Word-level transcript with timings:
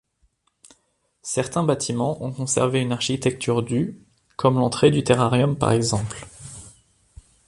Certains 1.21 1.61
bâtiments 1.61 2.23
ont 2.23 2.31
conservé 2.31 2.79
une 2.81 2.91
architecture 2.91 3.61
du 3.61 4.01
comme 4.35 4.55
l'entrée 4.55 4.89
du 4.89 5.03
terrarium 5.03 5.55
par 5.55 5.73
exemple. 5.73 6.25